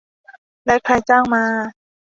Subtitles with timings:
[0.65, 1.43] และใครจ้างมา